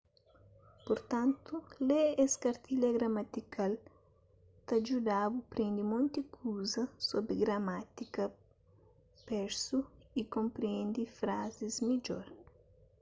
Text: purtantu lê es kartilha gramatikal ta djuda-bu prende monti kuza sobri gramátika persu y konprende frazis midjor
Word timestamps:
purtantu 0.85 1.55
lê 1.87 2.03
es 2.23 2.33
kartilha 2.43 2.89
gramatikal 2.97 3.73
ta 4.67 4.75
djuda-bu 4.79 5.39
prende 5.53 5.83
monti 5.91 6.19
kuza 6.35 6.83
sobri 7.07 7.35
gramátika 7.43 8.23
persu 9.27 9.77
y 10.19 10.21
konprende 10.35 11.01
frazis 11.17 11.75
midjor 11.87 12.25